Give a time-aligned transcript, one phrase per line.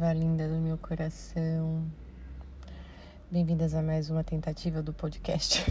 [0.00, 1.86] diva linda do meu coração.
[3.30, 5.62] Bem-vindas a mais uma tentativa do podcast.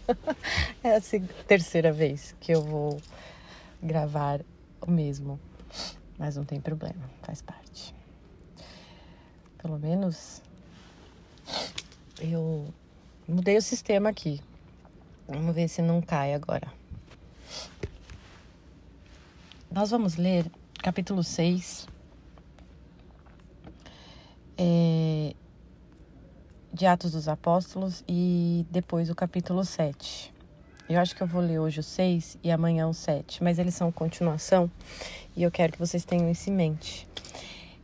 [0.84, 1.00] é a
[1.48, 3.00] terceira vez que eu vou
[3.82, 4.42] gravar
[4.86, 5.40] o mesmo,
[6.18, 7.94] mas não tem problema, faz parte.
[9.56, 10.42] Pelo menos
[12.20, 12.68] eu
[13.26, 14.38] mudei o sistema aqui.
[15.26, 16.70] Vamos ver se não cai agora.
[19.70, 20.44] Nós vamos ler
[20.82, 21.95] capítulo 6
[24.58, 25.34] é,
[26.72, 30.34] de Atos dos Apóstolos e depois o capítulo 7.
[30.88, 33.74] Eu acho que eu vou ler hoje o 6 e amanhã o 7, mas eles
[33.74, 34.70] são continuação
[35.36, 37.08] e eu quero que vocês tenham isso em mente.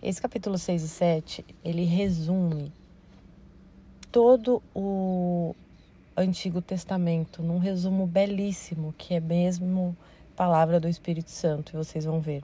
[0.02, 2.72] Esse capítulo 6 e 7, ele resume
[4.10, 5.54] todo o
[6.16, 9.96] Antigo Testamento num resumo belíssimo, que é mesmo
[10.36, 12.42] palavra do Espírito Santo, e vocês vão ver.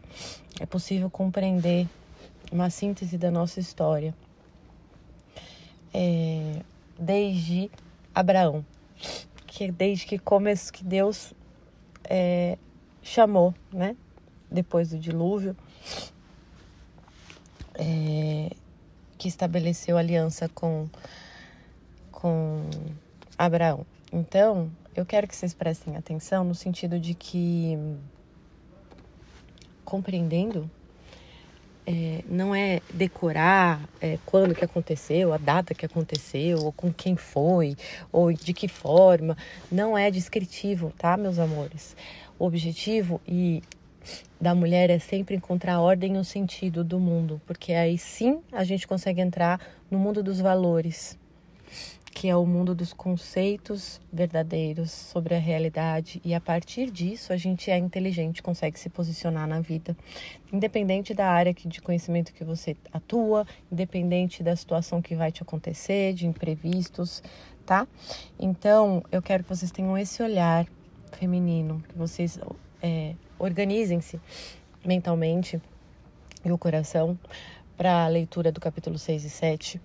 [0.60, 1.86] É possível compreender
[2.50, 4.14] uma síntese da nossa história
[5.92, 6.62] é,
[6.98, 7.70] desde
[8.14, 8.64] Abraão,
[9.46, 11.32] que desde que começou, que Deus
[12.04, 12.58] é,
[13.02, 13.96] chamou, né?
[14.50, 15.56] Depois do dilúvio,
[17.74, 18.50] é,
[19.16, 20.88] que estabeleceu aliança com
[22.10, 22.68] com
[23.36, 23.86] Abraão.
[24.12, 27.78] Então, eu quero que vocês prestem atenção no sentido de que,
[29.84, 30.68] compreendendo,
[31.90, 37.16] é, não é decorar é, quando que aconteceu, a data que aconteceu, ou com quem
[37.16, 37.74] foi,
[38.12, 39.34] ou de que forma.
[39.72, 41.96] Não é descritivo, tá, meus amores?
[42.38, 43.62] O objetivo e
[44.38, 48.64] da mulher é sempre encontrar ordem e o sentido do mundo, porque aí sim a
[48.64, 49.58] gente consegue entrar
[49.90, 51.17] no mundo dos valores,
[52.12, 56.20] que é o mundo dos conceitos verdadeiros sobre a realidade.
[56.24, 59.96] E a partir disso a gente é inteligente, consegue se posicionar na vida,
[60.52, 66.14] independente da área de conhecimento que você atua, independente da situação que vai te acontecer,
[66.14, 67.22] de imprevistos,
[67.64, 67.86] tá?
[68.38, 70.66] Então eu quero que vocês tenham esse olhar
[71.12, 72.38] feminino, que vocês
[72.82, 74.20] é, organizem-se
[74.84, 75.60] mentalmente
[76.44, 77.18] e o coração
[77.76, 79.80] para a leitura do capítulo 6 e 7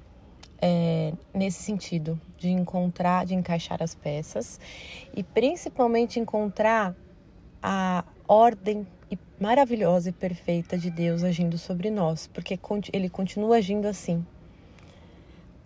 [0.66, 4.62] é, nesse sentido, de encontrar, de encaixar as peças
[5.13, 6.96] e principalmente encontrar
[7.62, 8.88] a ordem
[9.38, 12.57] maravilhosa e perfeita de Deus agindo sobre nós, porque
[12.94, 14.25] ele continua agindo assim.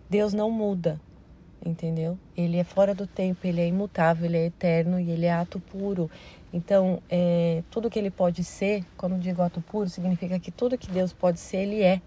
[0.10, 1.00] Deus não muda,
[1.64, 2.18] entendeu?
[2.36, 5.60] Ele é fora do tempo, ele é imutável, ele é eterno e ele é ato
[5.60, 6.10] puro.
[6.52, 10.90] Então, é, tudo que ele pode ser, quando digo ato puro, significa que tudo que
[10.90, 12.02] Deus pode ser, ele é.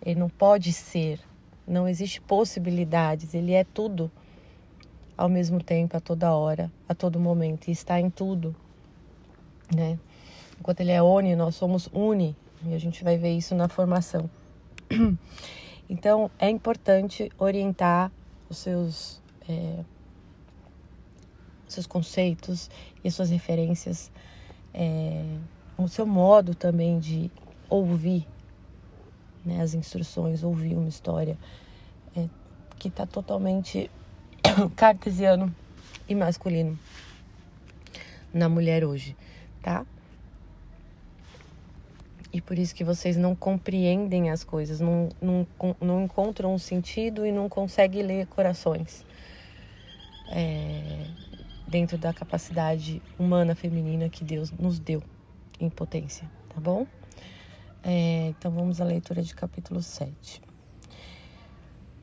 [0.00, 1.18] Ele não pode ser,
[1.68, 4.10] não existe possibilidades, ele é tudo
[5.16, 8.54] ao mesmo tempo, a toda hora, a todo momento, e está em tudo,
[9.74, 9.98] né?
[10.58, 14.30] Enquanto ele é oni, nós somos uni, e a gente vai ver isso na formação.
[15.90, 18.12] Então, é importante orientar
[18.50, 19.82] os seus, é,
[21.66, 22.68] seus conceitos
[23.02, 24.12] e suas referências,
[24.74, 25.24] é,
[25.78, 27.30] o seu modo também de
[27.70, 28.26] ouvir
[29.44, 31.36] né, as instruções, ouvir uma história
[32.16, 32.26] é,
[32.78, 33.90] que está totalmente
[34.76, 35.54] cartesiano
[36.08, 36.78] e masculino
[38.32, 39.16] na mulher hoje,
[39.62, 39.84] tá?
[42.32, 45.46] E por isso que vocês não compreendem as coisas, não, não,
[45.80, 49.04] não encontram um sentido e não conseguem ler corações.
[50.30, 51.06] É,
[51.66, 55.02] dentro da capacidade humana feminina que Deus nos deu
[55.58, 56.86] em potência, tá bom?
[57.82, 60.42] É, então vamos à leitura de capítulo 7.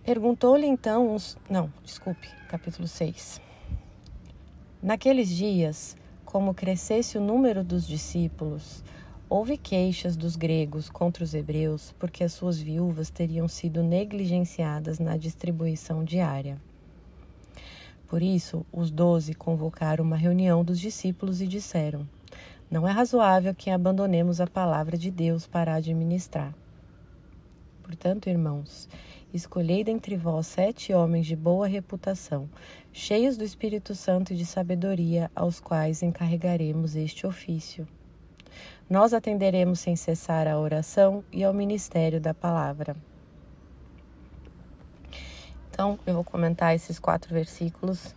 [0.03, 1.37] Perguntou-lhe então uns.
[1.49, 3.41] Não, desculpe, capítulo 6.
[4.81, 8.83] Naqueles dias, como crescesse o número dos discípulos,
[9.27, 15.17] houve queixas dos gregos contra os hebreus porque as suas viúvas teriam sido negligenciadas na
[15.17, 16.61] distribuição diária.
[18.07, 22.07] Por isso, os doze convocaram uma reunião dos discípulos e disseram:
[22.69, 26.53] não é razoável que abandonemos a palavra de Deus para administrar.
[27.83, 28.89] Portanto, irmãos,
[29.31, 32.49] escolhei dentre vós sete homens de boa reputação,
[32.91, 37.87] cheios do Espírito Santo e de sabedoria, aos quais encarregaremos este ofício.
[38.89, 42.95] Nós atenderemos sem cessar à oração e ao ministério da palavra.
[45.69, 48.15] Então, eu vou comentar esses quatro versículos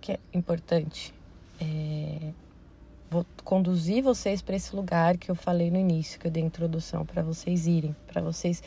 [0.00, 1.12] que é importante.
[1.60, 2.32] É,
[3.10, 6.46] vou conduzir vocês para esse lugar que eu falei no início, que eu dei a
[6.46, 8.62] introdução, para vocês irem, para vocês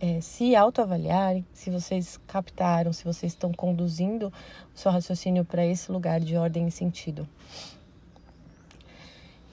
[0.00, 4.32] é, se autoavaliarem, se vocês captaram, se vocês estão conduzindo
[4.74, 7.28] o seu raciocínio para esse lugar de ordem e sentido.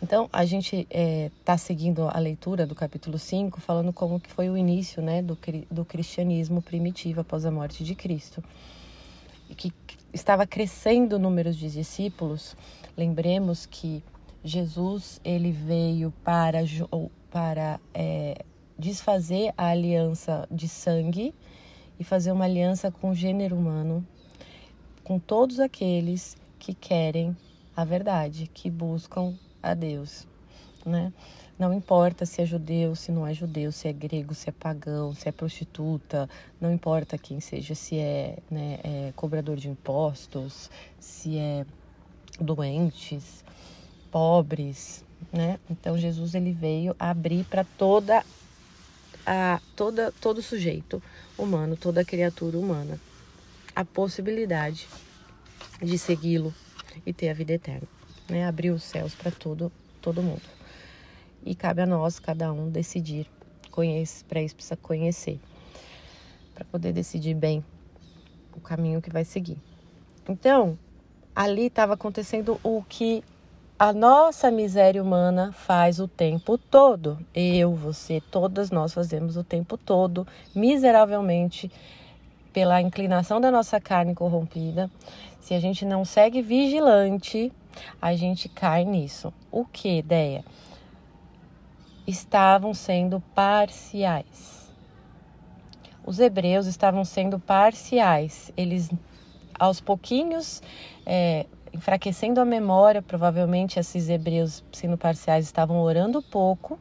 [0.01, 4.31] Então, a gente está é, tá seguindo a leitura do capítulo 5, falando como que
[4.31, 5.38] foi o início né, do,
[5.69, 8.44] do cristianismo primitivo após a morte de Cristo.
[9.48, 9.71] E que
[10.13, 12.56] estava crescendo o número de discípulos.
[12.98, 14.04] Lembremos que
[14.44, 16.60] Jesus ele veio para,
[17.30, 18.44] para é,
[18.78, 21.34] desfazer a aliança de sangue
[22.00, 24.06] e fazer uma aliança com o gênero humano,
[25.04, 27.36] com todos aqueles que querem
[27.75, 30.28] a verdade, que buscam a Deus,
[30.86, 31.13] né?
[31.62, 35.13] Não importa se é judeu, se não é judeu, se é grego, se é pagão,
[35.13, 36.28] se é prostituta,
[36.60, 41.63] não importa quem seja, se é, né, é cobrador de impostos, se é
[42.40, 43.46] doentes,
[44.10, 45.60] pobres, né?
[45.69, 48.25] Então Jesus ele veio abrir para toda
[49.24, 51.00] a toda todo sujeito
[51.38, 53.00] humano, toda criatura humana
[53.75, 54.88] a possibilidade
[55.80, 56.52] de segui-lo
[57.06, 57.88] e ter a vida eterna
[58.28, 58.48] né?
[58.48, 59.72] Abrir os céus para todo,
[60.02, 60.61] todo mundo.
[61.44, 63.28] E cabe a nós, cada um, decidir.
[64.28, 65.40] Para isso precisa conhecer,
[66.54, 67.64] para poder decidir bem
[68.56, 69.58] o caminho que vai seguir.
[70.28, 70.78] Então,
[71.36, 73.24] ali estava acontecendo o que
[73.80, 77.18] a nossa miséria humana faz o tempo todo.
[77.34, 81.72] Eu, você, todas nós fazemos o tempo todo, miseravelmente,
[82.54, 84.92] pela inclinação da nossa carne corrompida.
[85.40, 87.52] Se a gente não segue vigilante,
[88.00, 89.34] a gente cai nisso.
[89.52, 90.46] O que, ideia?
[92.12, 94.69] Estavam sendo parciais.
[96.06, 98.52] Os hebreus estavam sendo parciais.
[98.58, 98.92] Eles,
[99.58, 100.62] aos pouquinhos,
[101.06, 106.78] é, enfraquecendo a memória, provavelmente esses hebreus sendo parciais estavam orando pouco.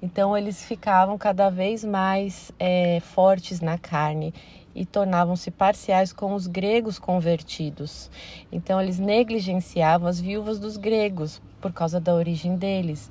[0.00, 4.32] Então eles ficavam cada vez mais é, fortes na carne
[4.74, 8.10] e tornavam-se parciais com os gregos convertidos.
[8.50, 13.10] Então eles negligenciavam as viúvas dos gregos por causa da origem deles.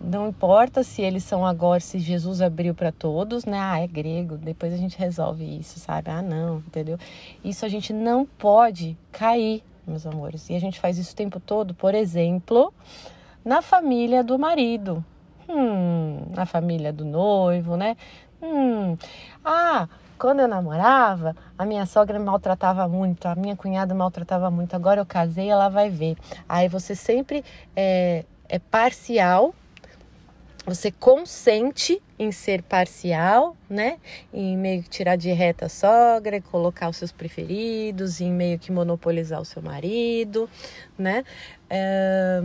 [0.00, 3.58] Não importa se eles são agora, se Jesus abriu para todos, né?
[3.58, 6.10] Ah, é grego, depois a gente resolve isso, sabe?
[6.10, 6.98] Ah, não, entendeu?
[7.42, 10.48] Isso a gente não pode cair, meus amores.
[10.50, 12.72] E a gente faz isso o tempo todo, por exemplo,
[13.44, 15.04] na família do marido.
[15.48, 17.96] Hum, na família do noivo, né?
[18.42, 18.96] Hum,
[19.44, 19.88] ah,
[20.18, 24.74] quando eu namorava, a minha sogra maltratava muito, a minha cunhada maltratava muito.
[24.74, 26.16] Agora eu casei, ela vai ver.
[26.48, 27.44] Aí você sempre
[27.74, 29.54] é, é parcial,
[30.66, 33.98] você consente em ser parcial, né?
[34.34, 38.72] Em meio que tirar de reta a sogra, colocar os seus preferidos, em meio que
[38.72, 40.50] monopolizar o seu marido,
[40.98, 41.24] né?
[41.70, 42.42] É,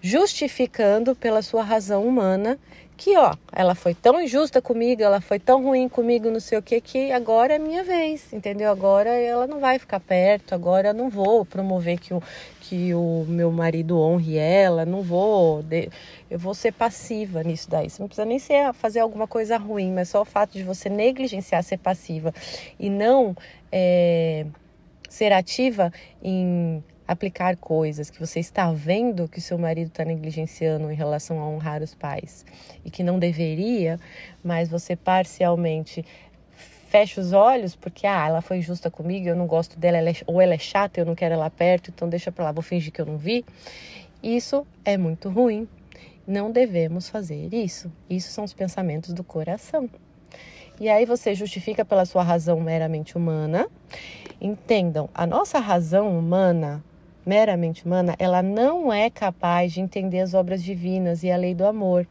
[0.00, 2.56] justificando pela sua razão humana
[3.00, 6.62] que, ó, ela foi tão injusta comigo, ela foi tão ruim comigo, não sei o
[6.62, 8.70] que, que agora é minha vez, entendeu?
[8.70, 12.22] Agora ela não vai ficar perto, agora eu não vou promover que o,
[12.60, 15.64] que o meu marido honre ela, não vou,
[16.30, 17.88] eu vou ser passiva nisso daí.
[17.88, 20.90] Você não precisa nem ser, fazer alguma coisa ruim, mas só o fato de você
[20.90, 22.34] negligenciar ser passiva
[22.78, 23.34] e não
[23.72, 24.44] é,
[25.08, 25.90] ser ativa
[26.22, 31.48] em aplicar coisas que você está vendo que seu marido está negligenciando em relação a
[31.48, 32.46] honrar os pais
[32.84, 33.98] e que não deveria,
[34.44, 36.04] mas você parcialmente
[36.88, 40.14] fecha os olhos porque ah, ela foi injusta comigo, eu não gosto dela, ela é,
[40.24, 42.92] ou ela é chata, eu não quero ela perto, então deixa para lá, vou fingir
[42.92, 43.44] que eu não vi.
[44.22, 45.66] Isso é muito ruim.
[46.24, 47.90] Não devemos fazer isso.
[48.08, 49.90] Isso são os pensamentos do coração.
[50.78, 53.66] E aí você justifica pela sua razão meramente humana.
[54.40, 56.84] Entendam, a nossa razão humana
[57.24, 61.66] meramente humana, ela não é capaz de entender as obras divinas e a lei do
[61.66, 62.06] amor.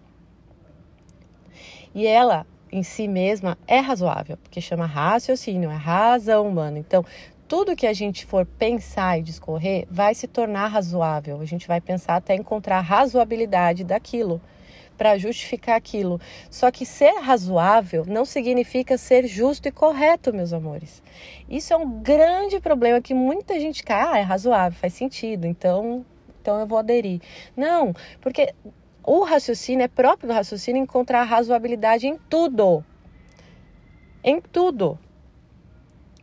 [1.94, 6.78] E ela, em si mesma, é razoável, porque chama raciocínio, é razão humana.
[6.78, 7.04] Então,
[7.48, 11.42] tudo que a gente for pensar e discorrer vai se tornar razoável.
[11.42, 14.40] A gente vai pensar até encontrar razoabilidade daquilo
[15.00, 16.20] para justificar aquilo.
[16.52, 21.02] Só que ser razoável não significa ser justo e correto, meus amores.
[21.50, 26.06] Isso é um grande problema que muita gente cai, ah, é razoável, faz sentido, então,
[26.42, 27.22] então eu vou aderir.
[27.56, 28.54] Não, porque
[29.02, 32.84] o raciocínio é próprio do raciocínio encontrar razoabilidade em tudo.
[34.22, 35.00] Em tudo.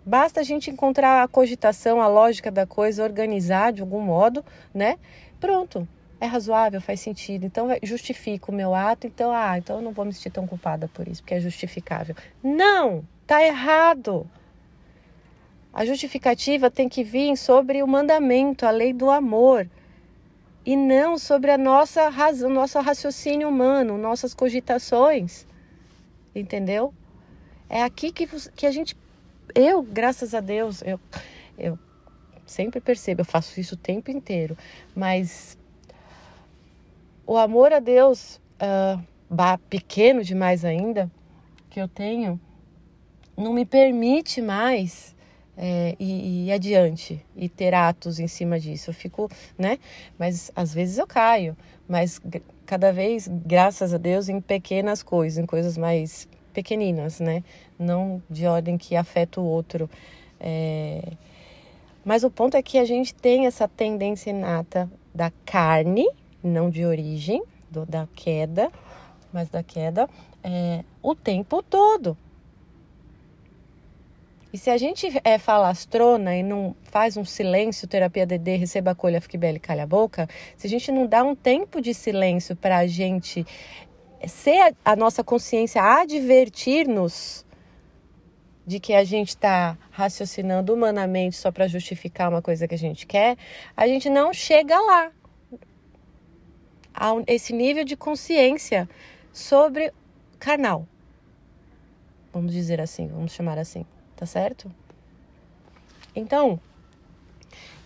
[0.05, 4.99] Basta a gente encontrar a cogitação, a lógica da coisa, organizar de algum modo, né?
[5.41, 5.89] Pronto
[6.21, 10.05] é razoável, faz sentido, então justifica o meu ato, então, ah, então eu não vou
[10.05, 12.17] me sentir tão culpada por isso, porque é justificável.
[12.43, 14.29] Não, tá errado.
[15.73, 19.69] A justificativa tem que vir sobre o mandamento, a lei do amor,
[20.65, 25.47] e não sobre a nossa razão, nosso raciocínio humano, nossas cogitações.
[26.35, 26.95] Entendeu?
[27.69, 28.97] É aqui que, que a gente,
[29.55, 30.99] eu, graças a Deus, eu,
[31.59, 31.79] eu
[32.47, 34.57] sempre percebo, eu faço isso o tempo inteiro,
[34.95, 35.59] mas
[37.27, 39.03] o amor a Deus, uh,
[39.69, 41.11] pequeno demais ainda,
[41.69, 42.41] que eu tenho,
[43.37, 45.15] não me permite mais
[45.57, 48.91] é, ir, ir adiante e ter atos em cima disso.
[48.91, 49.29] Eu fico,
[49.59, 49.79] né?
[50.19, 51.57] Mas às vezes eu caio,
[51.89, 52.21] mas
[52.65, 57.43] cada vez, graças a Deus, em pequenas coisas, em coisas mais pequeninas, né?
[57.79, 59.91] Não de ordem que afeta o outro.
[60.41, 61.03] É...
[62.05, 66.07] Mas o ponto é que a gente tem essa tendência inata da carne,
[66.47, 68.71] não de origem, do, da queda,
[69.33, 70.09] mas da queda,
[70.43, 72.17] é, o tempo todo.
[74.53, 78.95] E se a gente é falastrona e não faz um silêncio, terapia DD, receba a
[78.95, 81.93] colha, fique bela e calha a boca, se a gente não dá um tempo de
[81.93, 83.45] silêncio para a gente
[84.27, 87.45] ser a, a nossa consciência advertir-nos
[88.67, 93.07] de que a gente está raciocinando humanamente só para justificar uma coisa que a gente
[93.07, 93.37] quer,
[93.77, 95.13] a gente não chega lá.
[96.97, 98.89] A esse nível de consciência
[99.33, 99.93] sobre
[100.39, 100.89] carnal.
[102.33, 103.85] Vamos dizer assim, vamos chamar assim
[104.17, 104.73] tá certo?
[106.15, 106.59] Então,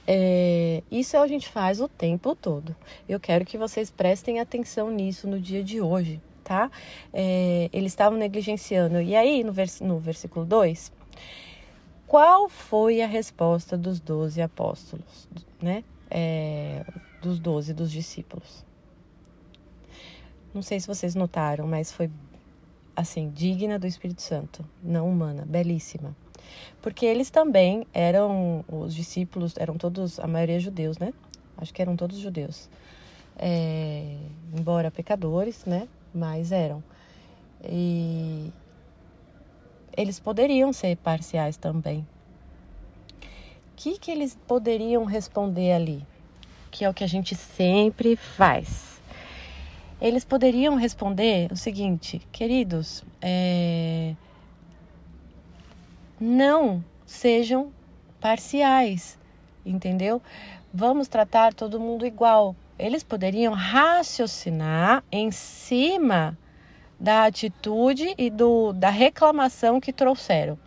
[0.07, 2.75] é, isso a gente faz o tempo todo.
[3.09, 6.71] Eu quero que vocês prestem atenção nisso no dia de hoje, tá?
[7.12, 9.00] É, eles estavam negligenciando.
[9.00, 10.93] E aí, no, vers no versículo 2,
[12.07, 15.29] qual foi a resposta dos doze apóstolos,
[15.61, 15.83] né?
[16.09, 16.85] É,
[17.21, 18.64] dos doze, dos discípulos.
[20.52, 22.11] Não sei se vocês notaram, mas foi
[22.97, 26.14] assim, digna do Espírito Santo, não humana, belíssima.
[26.83, 31.14] Porque eles também eram, os discípulos, eram todos, a maioria judeus, né?
[31.57, 32.69] Acho que eram todos judeus.
[33.38, 34.16] É,
[34.52, 35.87] embora pecadores, né?
[36.12, 36.83] Mas eram.
[37.64, 38.50] E
[39.97, 42.00] eles poderiam ser parciais também.
[42.00, 43.26] O
[43.76, 46.04] que, que eles poderiam responder ali?
[46.73, 48.89] Que é o que a gente sempre faz
[50.00, 54.14] eles poderiam responder o seguinte, queridos, é,
[56.19, 57.71] não sejam
[58.21, 59.19] parciais,
[59.64, 60.23] entendeu?
[60.73, 62.57] Vamos tratar todo mundo igual.
[62.78, 66.38] Eles poderiam raciocinar em cima
[66.99, 70.59] da atitude e do, da reclamação que trouxeram.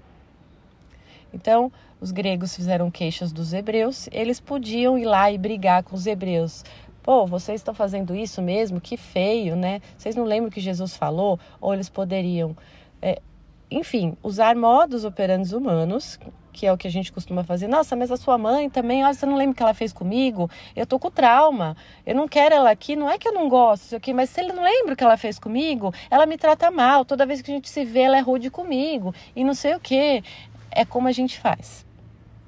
[1.34, 6.06] Então, os gregos fizeram queixas dos hebreus, eles podiam ir lá e brigar com os
[6.06, 6.64] hebreus.
[7.04, 8.80] Pô, vocês estão fazendo isso mesmo?
[8.80, 9.82] Que feio, né?
[9.98, 11.38] Vocês não lembram o que Jesus falou?
[11.60, 12.56] Ou eles poderiam,
[13.02, 13.22] é,
[13.70, 16.18] enfim, usar modos operantes humanos,
[16.54, 17.68] que é o que a gente costuma fazer.
[17.68, 20.50] Nossa, mas a sua mãe também, olha, você não lembra o que ela fez comigo?
[20.74, 23.84] Eu tô com trauma, eu não quero ela aqui, não é que eu não gosto,
[23.84, 26.72] isso aqui, mas se ele não lembra o que ela fez comigo, ela me trata
[26.72, 29.76] mal, toda vez que a gente se vê, ela é rude comigo, e não sei
[29.76, 30.24] o que.
[30.72, 31.86] É como a gente faz,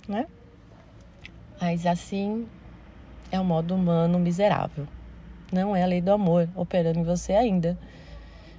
[0.08, 0.28] né?
[1.60, 2.48] Mas assim
[3.36, 4.88] é um modo humano miserável.
[5.52, 7.78] Não é a lei do amor operando em você ainda.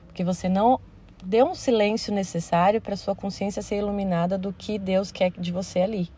[0.07, 0.81] Porque você não
[1.25, 5.81] deu um silêncio necessário para sua consciência ser iluminada do que Deus quer de você
[5.81, 6.11] ali.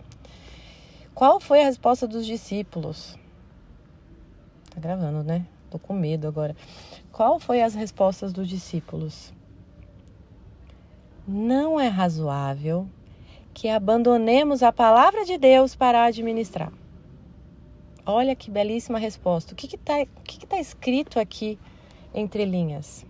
[1.14, 3.18] Qual foi a resposta dos discípulos?
[4.70, 5.46] Tá gravando, né?
[5.70, 6.54] Tô com medo agora.
[7.10, 9.32] Qual foi as respostas dos discípulos?
[11.26, 12.88] Não é razoável
[13.52, 16.72] que abandonemos a palavra de Deus para administrar.
[18.10, 19.52] Olha que belíssima resposta.
[19.52, 21.58] O que está que que tá escrito aqui
[22.14, 23.04] entre linhas?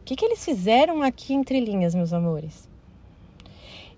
[0.00, 2.66] O que, que eles fizeram aqui entre linhas, meus amores?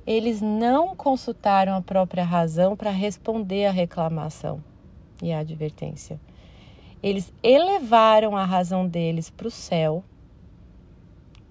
[0.05, 4.61] Eles não consultaram a própria razão para responder à reclamação
[5.23, 6.21] e à advertência.
[7.01, 10.03] Eles elevaram a razão deles para o céu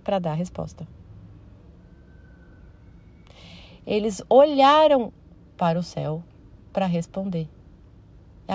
[0.04, 0.86] para dar a resposta.
[3.88, 5.14] Eles olharam
[5.56, 6.22] para o céu
[6.74, 7.48] para responder.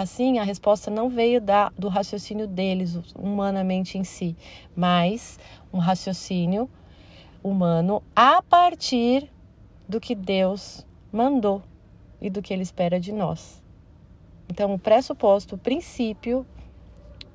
[0.01, 4.37] Assim, a resposta não veio da, do raciocínio deles, humanamente em si,
[4.77, 5.41] mas
[5.73, 6.71] um raciocínio
[7.43, 9.29] humano a partir
[9.89, 11.65] do que Deus mandou
[12.21, 13.61] e do que Ele espera de nós.
[14.49, 16.47] Então, o pressuposto, o princípio,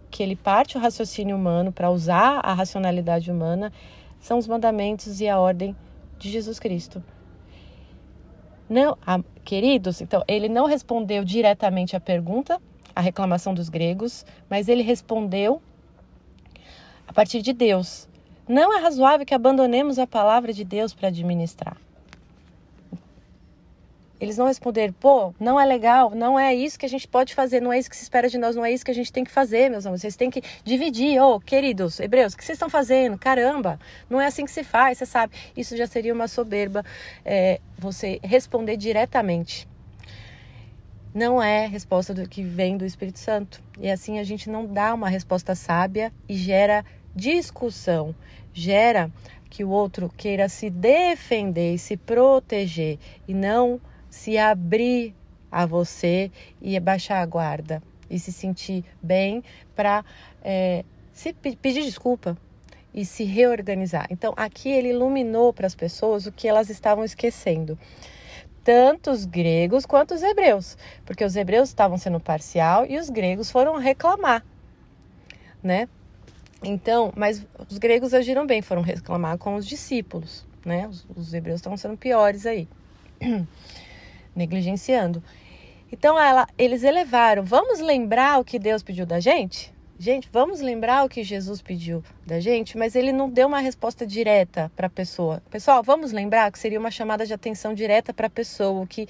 [0.10, 3.74] que ele parte o raciocínio humano para usar a racionalidade humana,
[4.22, 5.76] são os mandamentos e a ordem
[6.18, 7.04] de Jesus Cristo.
[8.74, 12.60] Não, a, queridos, então ele não respondeu diretamente à pergunta,
[12.96, 15.62] a reclamação dos gregos, mas ele respondeu
[17.08, 18.10] a partir de Deus.
[18.48, 21.78] Não é razoável que abandonemos a palavra de Deus para administrar.
[24.24, 27.62] Eles não responderam, pô, não é legal, não é isso que a gente pode fazer,
[27.62, 29.22] não é isso que se espera de nós, não é isso que a gente tem
[29.22, 30.02] que fazer, meus amores.
[30.02, 33.18] Vocês têm que dividir, ô, oh, queridos hebreus, o que vocês estão fazendo?
[33.18, 33.78] Caramba,
[34.10, 35.36] não é assim que se faz, você sabe.
[35.58, 36.86] Isso já seria uma soberba,
[37.26, 39.68] é, você responder diretamente.
[41.14, 43.62] não é resposta do que vem do Espírito Santo.
[43.78, 48.16] E assim a gente não dá uma resposta sábia e gera discussão,
[48.54, 49.12] gera
[49.50, 53.80] que o outro queira se defender se proteger e não
[54.14, 55.16] se abrir
[55.52, 59.44] a você e baixar a guarda e se sentir bem
[59.76, 60.06] para
[60.44, 62.38] é, se pedir desculpa
[62.94, 64.06] e se reorganizar.
[64.12, 67.76] Então aqui ele iluminou para as pessoas o que elas estavam esquecendo
[68.64, 73.50] tanto os gregos quanto os hebreus, porque os hebreus estavam sendo parcial e os gregos
[73.50, 74.46] foram reclamar,
[75.62, 75.90] né?
[76.64, 80.88] Então, mas os gregos agiram bem, foram reclamar com os discípulos, né?
[80.88, 82.70] Os, os hebreus estavam sendo piores aí,
[84.36, 85.24] negligenciando.
[85.92, 87.44] Então, ela, eles elevaram.
[87.44, 89.74] Vamos lembrar o que Deus pediu da gente?
[90.00, 94.06] Gente, vamos lembrar o que Jesus pediu da gente, mas ele não deu uma resposta
[94.06, 95.42] direta para a pessoa.
[95.52, 99.08] Pessoal, vamos lembrar que seria uma chamada de atenção direta para a pessoa, o que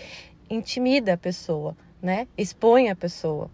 [0.50, 2.28] intimida a pessoa, né?
[2.38, 3.50] Expõe a pessoa.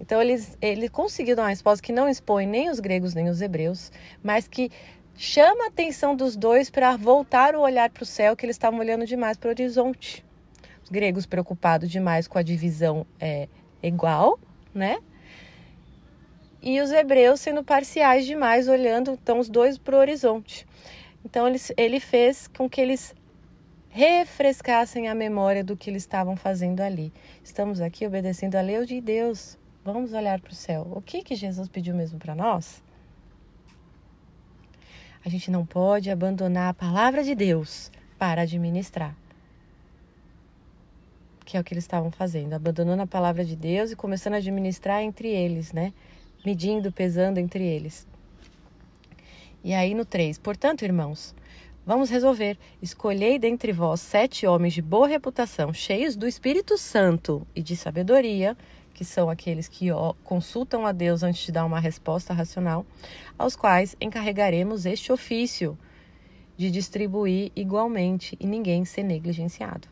[0.00, 3.40] Então ele, ele conseguiu dar uma resposta que não expõe nem os gregos nem os
[3.40, 3.92] hebreus,
[4.22, 4.70] mas que
[5.16, 8.80] chama a atenção dos dois para voltar o olhar para o céu, que eles estavam
[8.80, 10.24] olhando demais para o horizonte.
[10.90, 13.48] Os gregos preocupados demais com a divisão é,
[13.82, 14.38] igual,
[14.74, 14.98] né?
[16.62, 20.66] e os hebreus sendo parciais demais, olhando então os dois para o horizonte.
[21.24, 23.14] Então ele, ele fez com que eles
[23.88, 27.12] refrescassem a memória do que eles estavam fazendo ali.
[27.42, 29.58] Estamos aqui obedecendo a lei de Deus.
[29.84, 30.86] Vamos olhar para o céu.
[30.94, 32.82] O que, que Jesus pediu mesmo para nós?
[35.24, 39.16] A gente não pode abandonar a palavra de Deus para administrar.
[41.50, 44.36] Que é o que eles estavam fazendo, abandonando a palavra de Deus e começando a
[44.36, 45.92] administrar entre eles, né?
[46.46, 48.06] medindo, pesando entre eles.
[49.64, 51.34] E aí no 3, portanto, irmãos,
[51.84, 52.56] vamos resolver.
[52.80, 58.56] Escolhei dentre vós sete homens de boa reputação, cheios do Espírito Santo e de sabedoria,
[58.94, 62.86] que são aqueles que ó, consultam a Deus antes de dar uma resposta racional,
[63.36, 65.76] aos quais encarregaremos este ofício
[66.56, 69.88] de distribuir igualmente e ninguém ser negligenciado.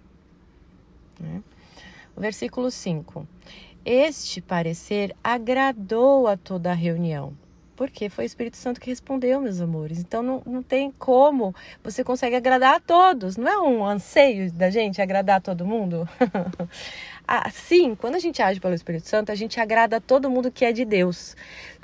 [1.19, 1.43] Né?
[2.17, 3.27] O versículo 5.
[3.85, 7.33] Este parecer agradou a toda a reunião,
[7.75, 10.01] porque foi o Espírito Santo que respondeu, meus amores.
[10.01, 13.37] Então não, não tem como você consegue agradar a todos.
[13.37, 16.09] Não é um anseio da gente agradar a todo mundo?
[17.27, 20.65] Assim, quando a gente age pelo Espírito Santo, a gente agrada a todo mundo que
[20.65, 21.37] é de Deus.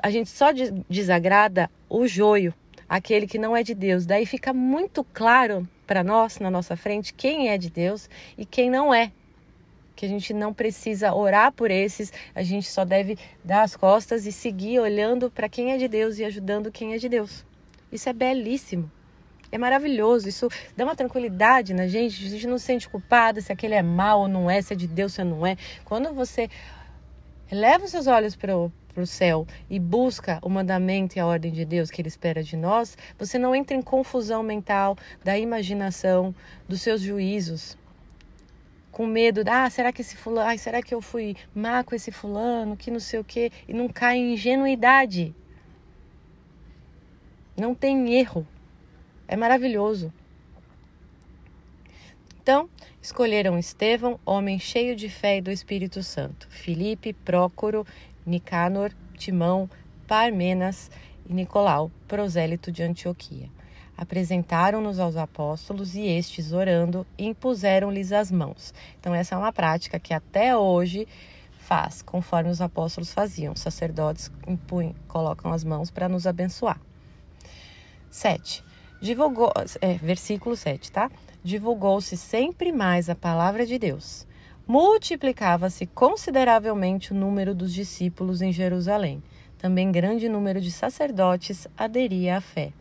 [0.03, 0.49] A gente só
[0.91, 2.53] desagrada o joio,
[2.89, 4.05] aquele que não é de Deus.
[4.05, 8.69] Daí fica muito claro para nós, na nossa frente, quem é de Deus e quem
[8.69, 9.13] não é
[9.95, 14.27] que a gente não precisa orar por esses, a gente só deve dar as costas
[14.27, 17.45] e seguir olhando para quem é de Deus e ajudando quem é de Deus.
[17.91, 18.91] Isso é belíssimo.
[19.53, 23.53] É maravilhoso, isso dá uma tranquilidade na gente, a gente não se sente culpada se
[23.53, 25.57] aquele é mal ou não é, se é de Deus ou não é.
[25.85, 26.51] Quando você
[27.53, 31.65] eleva os seus olhos para o céu e busca o mandamento e a ordem de
[31.65, 36.35] Deus que Ele espera de nós, você não entra em confusão mental da imaginação,
[36.69, 37.79] dos seus juízos,
[38.95, 42.77] com medo, ah, será que esse fulano, será que eu fui má com esse fulano,
[42.77, 45.35] que não sei o quê, e não cai em ingenuidade.
[47.57, 48.47] Não tem erro.
[49.27, 50.13] É maravilhoso.
[52.41, 52.71] Então,
[53.03, 57.85] escolheram Estevão, homem cheio de fé e do Espírito Santo, Filipe, Prócoro,
[58.25, 59.69] Nicanor, Timão,
[60.07, 60.89] Parmenas
[61.29, 63.54] e Nicolau, prosélito de Antioquia.
[63.97, 68.75] Apresentaram-nos aos apóstolos e estes, orando, impuseram-lhes as mãos.
[68.99, 71.07] Então, essa é uma prática que até hoje
[71.59, 73.53] faz, conforme os apóstolos faziam.
[73.53, 76.81] Os sacerdotes impunham, colocam as mãos para nos abençoar.
[78.11, 78.65] 7.
[79.01, 81.11] Divulgou, é, versículo 7, tá?
[81.43, 84.27] Divulgou-se sempre mais a palavra de Deus.
[84.67, 89.23] Multiplicava-se consideravelmente o número dos discípulos em Jerusalém.
[89.59, 92.73] Também grande número de sacerdotes aderia à fé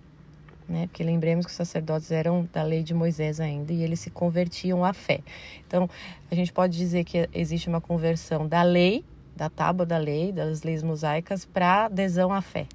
[0.67, 0.87] né?
[0.87, 4.83] Porque lembremos que os sacerdotes eram da lei de Moisés ainda e eles se convertiam
[4.83, 5.21] à fé.
[5.67, 5.89] Então,
[6.29, 9.03] a gente pode dizer que existe uma conversão da lei,
[9.35, 12.67] da tábua da lei, das leis mosaicas, para adesão à fé.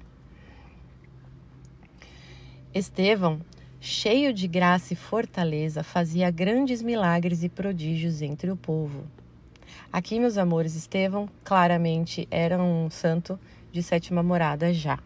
[2.73, 3.41] Estevão,
[3.79, 9.03] cheio de graça e fortaleza, fazia grandes milagres e prodígios entre o povo.
[9.91, 13.39] Aqui, meus amores, Estevão claramente era um santo
[13.71, 14.99] de sétima morada já.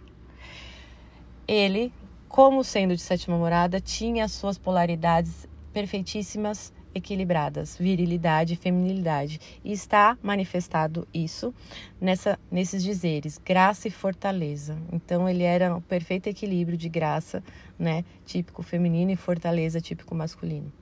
[1.48, 1.92] Ele
[2.34, 9.40] como sendo de sétima morada, tinha as suas polaridades perfeitíssimas, equilibradas, virilidade e feminilidade.
[9.64, 11.54] E está manifestado isso
[12.02, 14.76] nessa, nesses dizeres, graça e fortaleza.
[14.92, 17.44] Então ele era um perfeito equilíbrio de graça,
[17.78, 20.74] né, típico feminino e fortaleza típico masculino.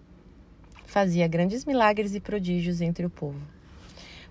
[0.86, 3.42] Fazia grandes milagres e prodígios entre o povo.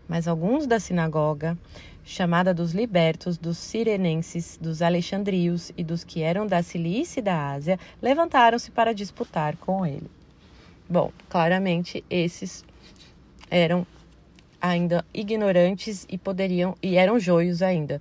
[0.08, 1.56] Mas alguns da sinagoga,
[2.04, 7.52] chamada dos libertos, dos sirenenses, dos alexandrios e dos que eram da Cilícia e da
[7.52, 10.10] Ásia, levantaram-se para disputar com ele.
[10.88, 12.64] Bom, claramente esses
[13.50, 13.86] eram
[14.60, 18.00] ainda ignorantes e poderiam e eram joios ainda,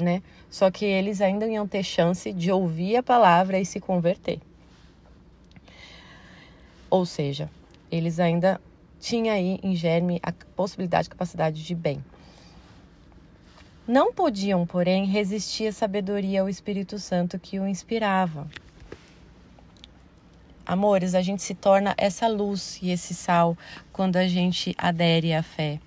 [0.00, 0.22] né?
[0.50, 4.40] Só que eles ainda iam ter chance de ouvir a palavra e se converter.
[6.90, 7.50] Ou seja,
[7.90, 8.60] eles ainda
[9.00, 12.04] tinham aí em germe a possibilidade, capacidade de bem.
[13.86, 18.48] Não podiam, porém, resistir à sabedoria ao Espírito Santo que o inspirava.
[20.64, 23.58] Amores, a gente se torna essa luz e esse sal
[23.92, 25.80] quando a gente adere à fé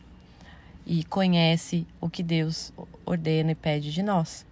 [0.86, 2.74] e conhece o que Deus
[3.06, 4.46] ordena e pede de nós.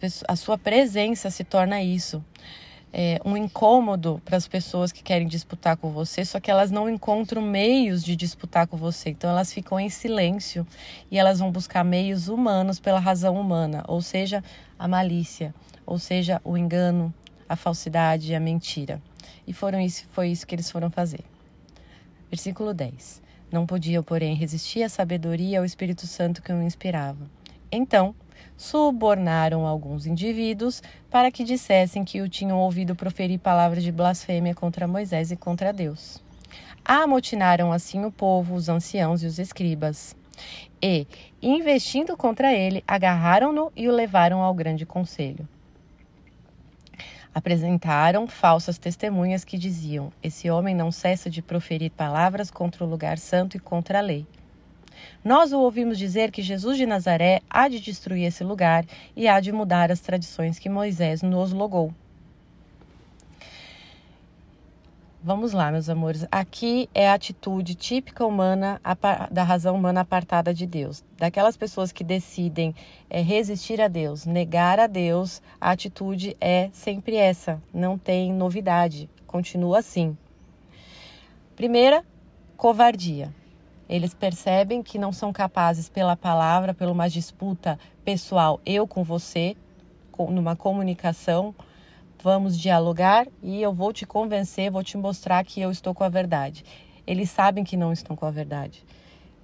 [0.00, 2.24] Pessoas, a sua presença se torna isso.
[2.96, 6.88] É um incômodo para as pessoas que querem disputar com você, só que elas não
[6.88, 9.10] encontram meios de disputar com você.
[9.10, 10.64] Então elas ficam em silêncio
[11.10, 14.44] e elas vão buscar meios humanos pela razão humana, ou seja,
[14.78, 15.52] a malícia,
[15.84, 17.12] ou seja, o engano,
[17.48, 19.02] a falsidade a mentira.
[19.44, 21.24] E foram isso, foi isso que eles foram fazer.
[22.30, 23.20] Versículo 10.
[23.50, 27.28] Não podia, porém, resistir à sabedoria e ao Espírito Santo que o inspirava.
[27.76, 28.14] Então,
[28.56, 34.86] subornaram alguns indivíduos para que dissessem que o tinham ouvido proferir palavras de blasfêmia contra
[34.86, 36.22] Moisés e contra Deus.
[36.84, 40.14] Amotinaram assim o povo, os anciãos e os escribas.
[40.80, 41.06] E,
[41.42, 45.48] investindo contra ele, agarraram-no e o levaram ao grande conselho
[47.34, 53.18] apresentaram falsas testemunhas que diziam: Esse homem não cessa de proferir palavras contra o lugar
[53.18, 54.24] santo e contra a lei.
[55.24, 58.84] Nós o ouvimos dizer que Jesus de Nazaré há de destruir esse lugar
[59.16, 61.92] e há de mudar as tradições que Moisés nos logou.
[65.26, 66.26] Vamos lá, meus amores.
[66.30, 68.78] Aqui é a atitude típica humana
[69.30, 71.02] da razão humana apartada de Deus.
[71.16, 72.74] Daquelas pessoas que decidem
[73.08, 77.58] é, resistir a Deus, negar a Deus, a atitude é sempre essa.
[77.72, 79.08] Não tem novidade.
[79.26, 80.14] Continua assim.
[81.56, 82.04] Primeira,
[82.54, 83.32] covardia.
[83.88, 89.56] Eles percebem que não são capazes pela palavra, pela uma disputa pessoal, eu com você,
[90.30, 91.54] numa comunicação
[92.22, 96.08] vamos dialogar e eu vou te convencer, vou te mostrar que eu estou com a
[96.08, 96.64] verdade.
[97.06, 98.82] Eles sabem que não estão com a verdade.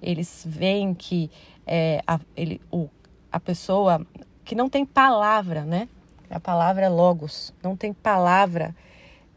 [0.01, 1.29] Eles veem que
[1.67, 2.89] é, a, ele, o,
[3.31, 4.05] a pessoa
[4.43, 5.87] que não tem palavra, né?
[6.27, 8.75] A palavra é logos, não tem palavra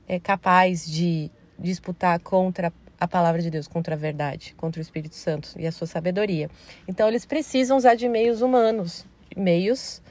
[0.06, 2.72] é capaz de disputar contra
[3.04, 6.50] a palavra de Deus, contra a verdade, contra o Espírito Santo e a sua sabedoria.
[6.88, 10.02] Então eles precisam usar de meios humanos, meios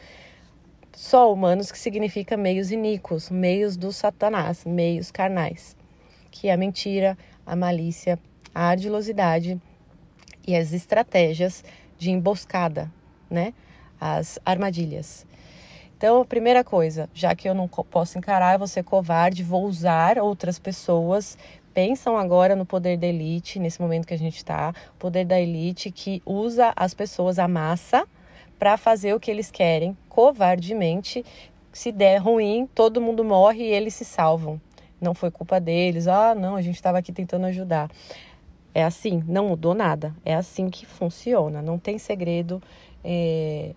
[0.96, 5.76] só humanos, que significa meios iníquos, meios do Satanás, meios carnais,
[6.30, 8.20] que é a mentira, a malícia,
[8.54, 9.60] a ardilosidade
[10.48, 11.64] e as estratégias
[11.98, 12.92] de emboscada,
[13.30, 13.54] né?
[14.00, 15.26] As armadilhas.
[15.98, 19.64] Então, a primeira coisa, já que eu não posso encarar, eu vou ser covarde, vou
[19.64, 21.38] usar outras pessoas.
[21.74, 25.90] Pensam agora no poder da elite, nesse momento que a gente está, poder da elite
[25.90, 28.08] que usa as pessoas, a massa,
[28.60, 31.26] para fazer o que eles querem, covardemente.
[31.72, 34.62] Se der ruim, todo mundo morre e eles se salvam.
[35.02, 36.08] Não foi culpa deles.
[36.08, 37.90] Ah, não, a gente estava aqui tentando ajudar.
[38.74, 40.16] É assim, não mudou nada.
[40.24, 41.62] É assim que funciona.
[41.62, 42.62] Não tem segredo,
[43.04, 43.74] é...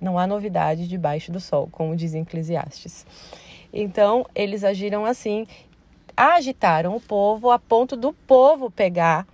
[0.00, 3.04] não há novidade debaixo do sol, como diz Eclesiastes.
[3.72, 5.46] Então, eles agiram assim,
[6.20, 9.26] agitaram o povo a ponto do povo pegar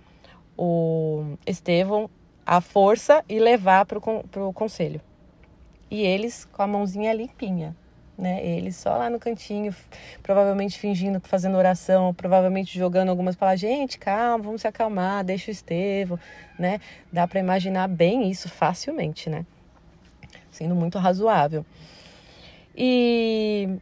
[0.57, 2.09] o Estevão
[2.45, 5.01] a força e levar para o conselho.
[5.91, 7.75] E eles com a mãozinha limpinha,
[8.17, 8.41] né?
[8.45, 9.75] Eles só lá no cantinho,
[10.23, 13.59] provavelmente fingindo, fazendo oração, provavelmente jogando algumas palavras.
[13.59, 16.17] Gente, calma, vamos se acalmar, deixa o Estevão,
[16.57, 16.79] né?
[17.11, 19.45] Dá para imaginar bem isso facilmente, né?
[20.49, 21.65] Sendo muito razoável.
[22.73, 23.77] E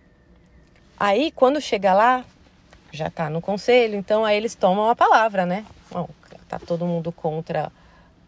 [1.00, 2.26] aí, quando chega lá,
[2.96, 5.66] já tá no conselho, então aí eles tomam a palavra, né?
[5.92, 6.10] Bom,
[6.48, 7.72] tá todo mundo contra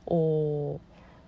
[0.06, 0.80] o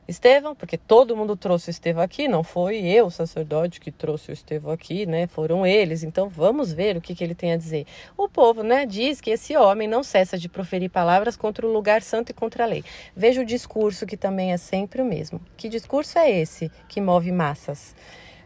[0.09, 4.31] Estevão, porque todo mundo trouxe o Estevão aqui, não foi eu, o sacerdote, que trouxe
[4.31, 5.27] o Estevão aqui, né?
[5.27, 6.01] Foram eles.
[6.01, 7.85] Então vamos ver o que, que ele tem a dizer.
[8.17, 12.01] O povo, né, diz que esse homem não cessa de proferir palavras contra o lugar
[12.01, 12.83] santo e contra a lei.
[13.15, 15.39] Veja o discurso que também é sempre o mesmo.
[15.55, 17.95] Que discurso é esse que move massas?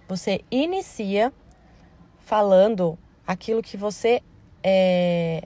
[0.10, 1.32] Você inicia
[2.20, 4.22] falando aquilo que você
[4.64, 5.44] é,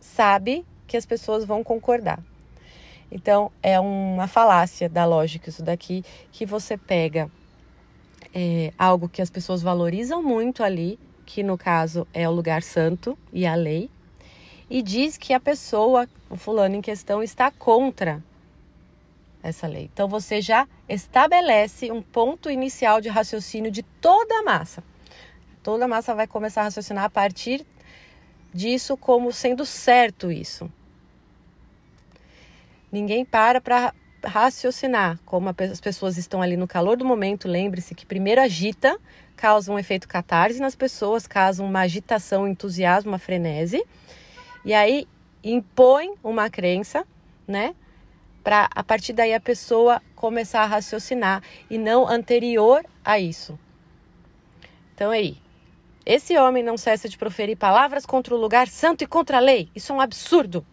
[0.00, 2.18] sabe que as pessoas vão concordar.
[3.10, 7.30] Então, é uma falácia da lógica isso daqui, que você pega
[8.34, 13.18] é, algo que as pessoas valorizam muito ali, que no caso é o lugar santo
[13.32, 13.90] e a lei,
[14.68, 18.22] e diz que a pessoa, o fulano em questão, está contra
[19.42, 19.90] essa lei.
[19.92, 24.82] Então você já estabelece um ponto inicial de raciocínio de toda a massa.
[25.62, 27.64] Toda a massa vai começar a raciocinar a partir
[28.52, 30.70] disso como sendo certo isso.
[32.90, 33.92] Ninguém para para
[34.24, 37.46] raciocinar como as pessoas estão ali no calor do momento.
[37.48, 38.98] Lembre-se que primeiro agita,
[39.36, 43.84] causa um efeito catarse nas pessoas, causa uma agitação, um entusiasmo, uma frenese.
[44.64, 45.06] E aí
[45.42, 47.06] impõe uma crença,
[47.46, 47.74] né?
[48.42, 53.58] Para a partir daí a pessoa começar a raciocinar e não anterior a isso.
[54.94, 55.36] Então aí,
[56.08, 59.68] esse homem não cessa de proferir palavras contra o lugar santo e contra a lei.
[59.76, 60.66] Isso é um absurdo,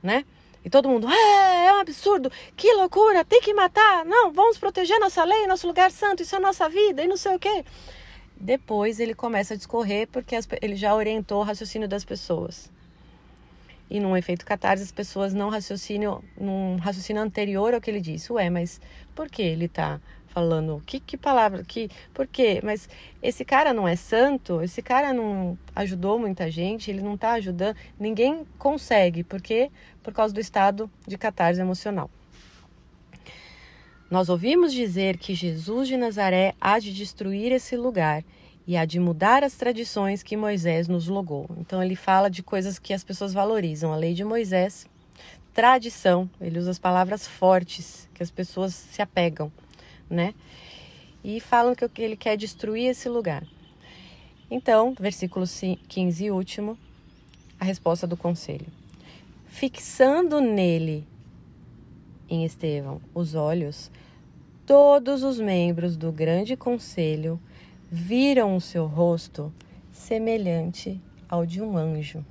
[0.00, 0.24] né?
[0.64, 4.04] E todo mundo, é, é um absurdo, que loucura, tem que matar.
[4.04, 7.34] Não, vamos proteger nossa lei, nosso lugar santo, isso é nossa vida e não sei
[7.34, 7.64] o quê.
[8.36, 12.70] Depois ele começa a discorrer porque ele já orientou o raciocínio das pessoas.
[13.90, 18.32] E num efeito catarse, as pessoas não raciocinam, num raciocínio anterior ao que ele disse.
[18.32, 18.80] Ué, mas
[19.16, 20.00] por que ele está
[20.34, 22.60] falando que, que palavra, que, por quê?
[22.64, 22.88] Mas
[23.22, 27.76] esse cara não é santo, esse cara não ajudou muita gente, ele não está ajudando,
[27.98, 29.70] ninguém consegue, porque
[30.02, 32.10] por causa do estado de catarse emocional.
[34.10, 38.24] Nós ouvimos dizer que Jesus de Nazaré há de destruir esse lugar
[38.66, 41.48] e há de mudar as tradições que Moisés nos logou.
[41.58, 44.86] Então ele fala de coisas que as pessoas valorizam, a lei de Moisés,
[45.52, 49.52] tradição, ele usa as palavras fortes que as pessoas se apegam
[50.08, 50.34] né?
[51.22, 53.44] E falam que ele quer destruir esse lugar.
[54.50, 55.46] Então, versículo
[55.88, 56.78] 15 e último,
[57.58, 58.66] a resposta do conselho.
[59.46, 61.06] Fixando nele,
[62.28, 63.90] em Estevão, os olhos,
[64.66, 67.40] todos os membros do grande conselho
[67.90, 69.52] viram o seu rosto
[69.92, 72.24] semelhante ao de um anjo,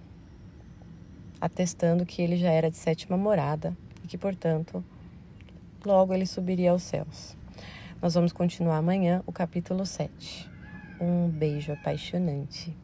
[1.40, 4.84] atestando que ele já era de sétima morada e que, portanto,
[5.86, 7.36] logo ele subiria aos céus.
[8.04, 10.52] Nós vamos continuar amanhã o capítulo 7.
[11.00, 12.76] Um beijo apaixonante.